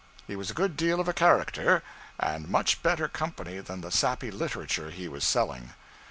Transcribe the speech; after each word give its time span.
He 0.25 0.35
was 0.35 0.49
a 0.49 0.55
good 0.55 0.75
deal 0.75 0.99
of 0.99 1.07
a 1.07 1.13
character, 1.13 1.83
and 2.19 2.49
much 2.49 2.81
better 2.81 3.07
company 3.07 3.59
than 3.59 3.81
the 3.81 3.91
sappy 3.91 4.31
literature 4.31 4.89
he 4.89 5.07
was 5.07 5.23
selling. 5.23 5.73